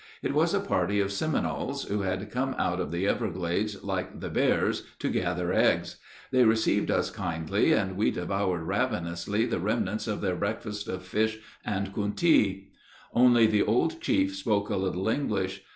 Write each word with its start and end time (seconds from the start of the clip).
It 0.23 0.33
was 0.33 0.55
a 0.55 0.59
party 0.59 0.99
of 0.99 1.11
Seminoles 1.11 1.83
who 1.83 2.01
had 2.01 2.31
come 2.31 2.55
out 2.57 2.79
of 2.79 2.89
the 2.89 3.05
everglades 3.07 3.83
like 3.83 4.19
the 4.19 4.31
bears 4.31 4.81
to 4.97 5.09
gather 5.09 5.53
eggs. 5.53 5.97
They 6.31 6.43
received 6.43 6.89
us 6.89 7.11
kindly, 7.11 7.71
and 7.73 7.95
we 7.95 8.09
devoured 8.09 8.63
ravenously 8.63 9.45
the 9.45 9.59
remnants 9.59 10.07
of 10.07 10.21
their 10.21 10.35
breakfast 10.35 10.87
of 10.87 11.03
fish 11.05 11.37
and 11.63 11.93
kountee. 11.93 12.69
Only 13.13 13.45
the 13.45 13.61
old 13.61 14.01
chief 14.01 14.35
spoke 14.35 14.71
a 14.71 14.75
little 14.75 15.07
English. 15.07 15.61